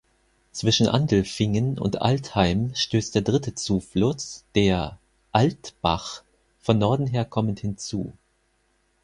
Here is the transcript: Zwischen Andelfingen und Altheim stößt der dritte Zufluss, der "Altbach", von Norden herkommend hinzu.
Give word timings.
Zwischen 0.51 0.87
Andelfingen 0.87 1.77
und 1.77 2.01
Altheim 2.01 2.73
stößt 2.73 3.13
der 3.13 3.21
dritte 3.21 3.53
Zufluss, 3.53 4.45
der 4.55 4.97
"Altbach", 5.31 6.23
von 6.59 6.79
Norden 6.79 7.05
herkommend 7.05 7.59
hinzu. 7.59 8.11